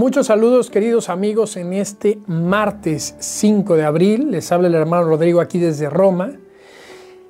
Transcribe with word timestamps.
Muchos 0.00 0.28
saludos 0.28 0.70
queridos 0.70 1.10
amigos 1.10 1.58
en 1.58 1.74
este 1.74 2.20
martes 2.26 3.16
5 3.18 3.76
de 3.76 3.84
abril. 3.84 4.30
Les 4.30 4.50
habla 4.50 4.68
el 4.68 4.74
hermano 4.74 5.04
Rodrigo 5.04 5.42
aquí 5.42 5.58
desde 5.58 5.90
Roma. 5.90 6.30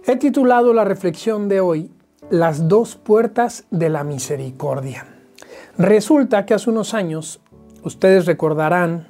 He 0.07 0.15
titulado 0.15 0.73
la 0.73 0.85
reflexión 0.85 1.49
de 1.49 1.61
hoy 1.61 1.91
Las 2.31 2.69
dos 2.69 2.95
puertas 2.95 3.65
de 3.73 3.89
la 3.89 4.05
misericordia. 4.05 5.05
Resulta 5.79 6.47
que 6.47 6.55
hace 6.55 6.71
unos 6.71 6.95
años, 6.95 7.41
ustedes 7.83 8.27
recordarán 8.27 9.09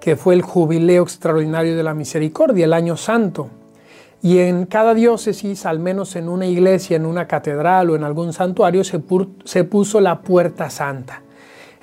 que 0.00 0.16
fue 0.16 0.34
el 0.34 0.42
jubileo 0.42 1.04
extraordinario 1.04 1.76
de 1.76 1.84
la 1.84 1.94
misericordia, 1.94 2.64
el 2.64 2.72
año 2.72 2.96
santo. 2.96 3.50
Y 4.20 4.38
en 4.38 4.66
cada 4.66 4.94
diócesis, 4.94 5.64
al 5.64 5.78
menos 5.78 6.16
en 6.16 6.28
una 6.28 6.46
iglesia, 6.46 6.96
en 6.96 7.06
una 7.06 7.28
catedral 7.28 7.88
o 7.88 7.94
en 7.94 8.02
algún 8.02 8.32
santuario, 8.32 8.82
se, 8.82 9.00
se 9.44 9.62
puso 9.62 10.00
la 10.00 10.22
puerta 10.22 10.70
santa. 10.70 11.22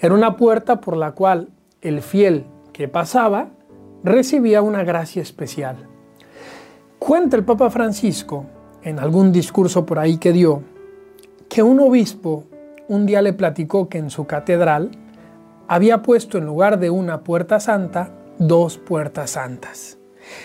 Era 0.03 0.15
una 0.15 0.35
puerta 0.35 0.81
por 0.81 0.97
la 0.97 1.13
cual 1.13 1.47
el 1.81 2.01
fiel 2.01 2.45
que 2.73 2.89
pasaba 2.89 3.51
recibía 4.03 4.61
una 4.61 4.83
gracia 4.83 5.21
especial. 5.21 5.87
Cuenta 6.99 7.37
el 7.37 7.45
Papa 7.45 7.69
Francisco, 7.69 8.45
en 8.81 8.99
algún 8.99 9.31
discurso 9.31 9.85
por 9.85 9.99
ahí 9.99 10.17
que 10.17 10.33
dio, 10.33 10.61
que 11.47 11.63
un 11.63 11.79
obispo 11.79 12.43
un 12.89 13.05
día 13.05 13.21
le 13.21 13.31
platicó 13.31 13.87
que 13.87 13.97
en 13.97 14.09
su 14.09 14.27
catedral 14.27 14.91
había 15.69 16.01
puesto 16.01 16.37
en 16.37 16.47
lugar 16.47 16.79
de 16.79 16.89
una 16.89 17.21
puerta 17.21 17.61
santa 17.61 18.11
dos 18.37 18.77
puertas 18.79 19.29
santas. 19.29 19.99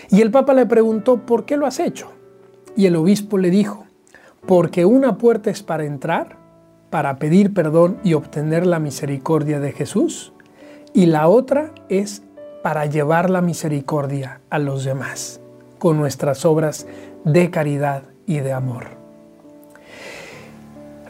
Y 0.09 0.21
el 0.21 0.31
Papa 0.31 0.53
le 0.53 0.67
preguntó, 0.67 1.25
¿por 1.25 1.43
qué 1.43 1.57
lo 1.57 1.65
has 1.65 1.81
hecho? 1.81 2.09
Y 2.77 2.85
el 2.85 2.95
obispo 2.95 3.37
le 3.37 3.49
dijo, 3.49 3.83
porque 4.45 4.85
una 4.85 5.17
puerta 5.17 5.49
es 5.49 5.61
para 5.61 5.83
entrar 5.83 6.38
para 6.89 7.19
pedir 7.19 7.53
perdón 7.53 7.99
y 8.03 8.13
obtener 8.13 8.65
la 8.65 8.79
misericordia 8.79 9.59
de 9.59 9.71
Jesús 9.71 10.33
y 10.93 11.05
la 11.05 11.27
otra 11.27 11.71
es 11.87 12.23
para 12.63 12.85
llevar 12.85 13.29
la 13.29 13.41
misericordia 13.41 14.41
a 14.49 14.59
los 14.59 14.83
demás 14.83 15.39
con 15.77 15.97
nuestras 15.97 16.45
obras 16.45 16.87
de 17.23 17.49
caridad 17.49 18.03
y 18.25 18.39
de 18.39 18.53
amor. 18.53 18.87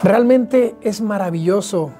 Realmente 0.02 0.74
es 0.80 1.00
maravilloso 1.00 1.90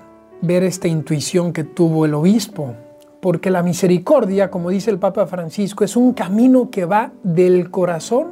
ver 0.41 0.63
esta 0.63 0.89
intuición 0.89 1.53
que 1.53 1.65
tuvo 1.65 2.07
el 2.07 2.15
obispo, 2.15 2.75
porque 3.21 3.51
la 3.51 3.63
misericordia, 3.63 4.51
como 4.51 4.71
dice 4.71 4.91
el 4.91 4.99
Papa 4.99 5.27
Francisco, 5.27 5.85
es 5.85 5.97
un 5.97 6.15
camino 6.15 6.71
que 6.71 6.87
va 6.87 7.13
del 7.23 7.71
corazón 7.71 8.29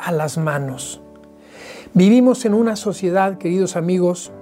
a 0.00 0.10
las 0.10 0.36
manos. 0.38 1.00
Vivimos 1.92 2.44
en 2.44 2.54
una 2.54 2.74
sociedad, 2.74 3.38
queridos 3.38 3.76
amigos, 3.76 4.32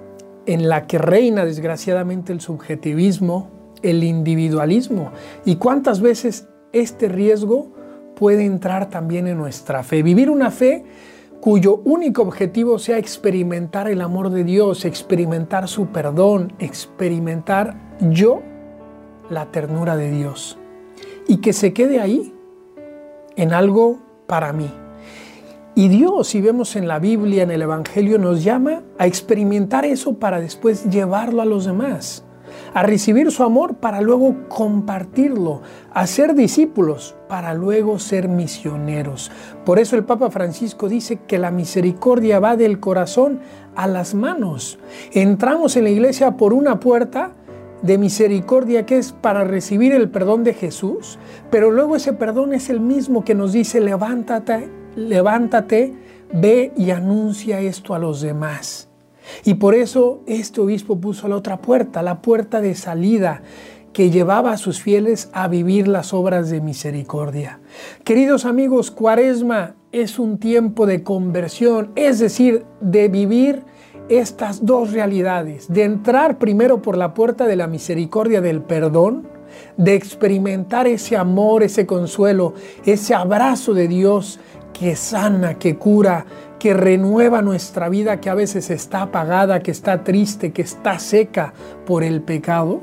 en 0.47 0.69
la 0.69 0.87
que 0.87 0.99
reina 0.99 1.45
desgraciadamente 1.45 2.33
el 2.33 2.41
subjetivismo, 2.41 3.51
el 3.83 4.05
individualismo. 4.05 5.13
¿Y 5.45 5.57
cuántas 5.57 6.01
veces 6.01 6.49
este 6.73 7.09
riesgo 7.09 7.73
puede 8.17 8.45
entrar 8.45 8.89
también 8.91 9.27
en 9.27 9.39
nuestra 9.39 9.83
fe? 9.83 10.03
Vivir 10.03 10.31
una 10.31 10.51
fe 10.51 10.85
cuyo 11.41 11.81
único 11.85 12.23
objetivo 12.23 12.79
sea 12.79 12.99
experimentar 12.99 13.89
el 13.89 14.01
amor 14.01 14.31
de 14.31 14.45
Dios, 14.45 14.85
experimentar 14.85 15.69
su 15.69 15.87
perdón, 15.89 16.53
experimentar 16.59 17.97
yo 18.01 18.43
la 19.29 19.51
ternura 19.51 19.97
de 19.97 20.11
Dios. 20.11 20.59
Y 21.27 21.39
que 21.39 21.53
se 21.53 21.73
quede 21.73 22.01
ahí 22.01 22.33
en 23.37 23.53
algo 23.53 23.99
para 24.27 24.53
mí. 24.53 24.71
Y 25.75 25.89
Dios, 25.89 26.29
si 26.29 26.43
vemos 26.43 26.77
en 26.77 26.87
la 26.87 26.99
Biblia, 26.99 27.45
en 27.45 27.51
el 27.51 27.63
Evangelio, 27.63 28.19
nos 28.19 28.45
llama 28.45 28.83
a 28.99 29.07
experimentar 29.07 29.87
eso 29.87 30.19
para 30.19 30.39
después 30.39 30.85
llevarlo 30.91 31.41
a 31.41 31.47
los 31.47 31.65
demás, 31.65 32.25
a 32.75 32.83
recibir 32.83 33.31
su 33.31 33.43
amor 33.43 33.77
para 33.77 34.03
luego 34.03 34.37
compartirlo, 34.49 35.63
a 35.95 36.07
ser 36.07 36.35
discípulos 36.35 37.15
para 37.27 37.55
luego 37.55 37.99
ser 37.99 38.29
misioneros. 38.29 39.31
Por 39.65 39.79
eso 39.79 39.97
el 39.97 40.05
Papa 40.05 40.31
Francisco 40.31 40.91
dice 40.91 41.21
que 41.27 41.39
la 41.39 41.51
misericordia 41.51 42.39
va 42.39 42.59
del 42.59 42.79
corazón 42.79 43.41
a 43.75 43.87
las 43.87 44.13
manos. 44.15 44.79
Entramos 45.13 45.75
en 45.77 45.85
la 45.85 45.91
iglesia 45.91 46.37
por 46.37 46.53
una 46.53 46.81
puerta 46.81 47.33
de 47.81 47.97
misericordia 47.97 48.85
que 48.85 48.99
es 48.99 49.13
para 49.13 49.45
recibir 49.45 49.95
el 49.95 50.11
perdón 50.11 50.45
de 50.45 50.53
Jesús, 50.53 51.19
pero 51.51 51.71
luego 51.71 51.97
ese 51.97 52.13
perdón 52.13 52.53
es 52.53 52.69
el 52.69 52.81
mismo 52.81 53.25
que 53.25 53.35
nos 53.35 53.55
dice 53.55 53.81
levántate 53.81 54.82
levántate, 54.97 55.95
ve 56.33 56.73
y 56.77 56.91
anuncia 56.91 57.61
esto 57.61 57.95
a 57.95 57.99
los 57.99 58.21
demás. 58.21 58.89
Y 59.45 59.55
por 59.55 59.75
eso 59.75 60.21
este 60.27 60.61
obispo 60.61 61.01
puso 61.01 61.29
la 61.29 61.37
otra 61.37 61.59
puerta, 61.59 62.03
la 62.03 62.23
puerta 62.23 62.61
de 62.61 62.75
salida 62.75 63.43
que 63.93 64.11
llevaba 64.11 64.53
a 64.53 64.57
sus 64.57 64.81
fieles 64.81 65.29
a 65.33 65.49
vivir 65.49 65.87
las 65.87 66.15
obras 66.15 66.51
de 66.51 66.61
misericordia. 66.61 67.61
Queridos 68.05 68.45
amigos, 68.45 68.91
Cuaresma 68.91 69.75
es 69.93 70.19
un 70.19 70.39
tiempo 70.39 70.87
de 70.87 71.03
conversión, 71.03 71.93
es 71.95 72.19
decir, 72.19 72.65
de 72.81 73.09
vivir 73.09 73.63
estas 74.09 74.65
dos 74.65 74.93
realidades, 74.93 75.69
de 75.69 75.85
entrar 75.85 76.39
primero 76.39 76.83
por 76.83 76.97
la 76.97 77.15
puerta 77.15 77.47
de 77.47 77.57
la 77.57 77.67
misericordia 77.67 78.41
del 78.41 78.63
perdón, 78.63 79.29
de 79.77 79.95
experimentar 79.95 80.87
ese 80.87 81.17
amor, 81.17 81.63
ese 81.63 81.87
consuelo, 81.87 82.55
ese 82.87 83.15
abrazo 83.15 83.75
de 83.75 83.89
Dios 83.89 84.41
que 84.73 84.97
sana, 84.97 85.55
que 85.55 85.77
cura, 85.77 86.25
que 86.59 86.75
renueva 86.75 87.43
nuestra 87.43 87.89
vida 87.89 88.21
que 88.21 88.31
a 88.31 88.35
veces 88.35 88.71
está 88.71 89.03
apagada, 89.03 89.61
que 89.61 89.71
está 89.71 90.05
triste, 90.05 90.53
que 90.53 90.63
está 90.63 90.99
seca 90.99 91.53
por 91.87 92.05
el 92.05 92.23
pecado, 92.23 92.81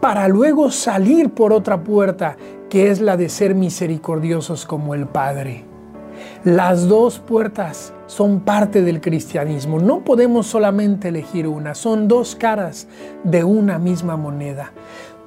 para 0.00 0.28
luego 0.28 0.70
salir 0.70 1.30
por 1.30 1.52
otra 1.52 1.82
puerta 1.82 2.36
que 2.70 2.90
es 2.90 3.00
la 3.00 3.16
de 3.16 3.28
ser 3.28 3.54
misericordiosos 3.54 4.66
como 4.66 4.94
el 4.94 5.06
Padre. 5.06 5.64
Las 6.44 6.88
dos 6.88 7.18
puertas 7.18 7.92
son 8.06 8.40
parte 8.40 8.82
del 8.82 9.00
cristianismo. 9.00 9.78
No 9.78 10.04
podemos 10.04 10.46
solamente 10.46 11.08
elegir 11.08 11.46
una, 11.46 11.74
son 11.74 12.08
dos 12.08 12.34
caras 12.34 12.88
de 13.24 13.44
una 13.44 13.78
misma 13.78 14.16
moneda. 14.16 14.72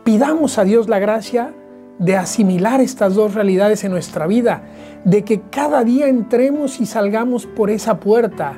Pidamos 0.04 0.58
a 0.58 0.64
Dios 0.64 0.88
la 0.88 1.00
gracia 1.00 1.54
de 2.00 2.16
asimilar 2.16 2.82
estas 2.82 3.16
dos 3.16 3.34
realidades 3.34 3.84
en 3.84 3.92
nuestra 3.92 4.28
vida, 4.28 4.64
de 5.04 5.24
que 5.24 5.42
cada 5.42 5.84
día 5.84 6.08
entremos 6.08 6.80
y 6.80 6.86
salgamos 6.86 7.46
por 7.46 7.70
esa 7.70 8.00
puerta, 8.00 8.54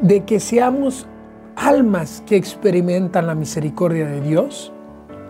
de 0.00 0.24
que 0.24 0.40
seamos 0.40 1.06
almas 1.54 2.22
que 2.26 2.36
experimentan 2.36 3.26
la 3.26 3.34
misericordia 3.34 4.06
de 4.06 4.20
Dios, 4.20 4.72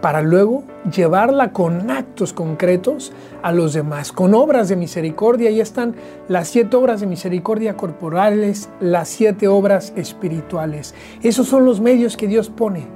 para 0.01 0.23
luego 0.23 0.63
llevarla 0.95 1.53
con 1.53 1.91
actos 1.91 2.33
concretos 2.33 3.13
a 3.43 3.53
los 3.53 3.73
demás, 3.73 4.13
con 4.13 4.35
obras 4.35 4.69
de 4.69 4.77
misericordia. 4.77 5.49
Ahí 5.49 5.61
están 5.61 5.97
las 6.29 6.49
siete 6.49 6.77
obras 6.77 7.01
de 7.01 7.07
misericordia 7.07 7.77
corporales, 7.77 8.69
las 8.79 9.09
siete 9.09 9.49
obras 9.49 9.93
espirituales. 9.97 10.95
Esos 11.23 11.49
son 11.49 11.65
los 11.65 11.81
medios 11.81 12.17
que 12.17 12.29
Dios 12.29 12.51
pone 12.51 12.87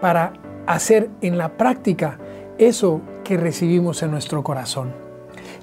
para 0.00 0.32
hacer 0.66 1.10
en 1.20 1.38
la 1.38 1.50
práctica 1.50 2.18
eso 2.58 3.00
que 3.24 3.36
recibimos 3.36 4.02
en 4.02 4.10
nuestro 4.10 4.42
corazón. 4.42 4.92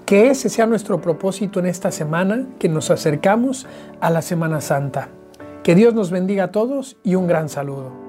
Que 0.05 0.29
ese 0.29 0.49
sea 0.49 0.65
nuestro 0.65 1.01
propósito 1.01 1.59
en 1.59 1.65
esta 1.65 1.91
semana, 1.91 2.47
que 2.59 2.69
nos 2.69 2.91
acercamos 2.91 3.67
a 4.01 4.09
la 4.09 4.21
Semana 4.21 4.61
Santa. 4.61 5.09
Que 5.63 5.75
Dios 5.75 5.93
nos 5.93 6.11
bendiga 6.11 6.45
a 6.45 6.51
todos 6.51 6.97
y 7.03 7.15
un 7.15 7.27
gran 7.27 7.49
saludo. 7.49 8.04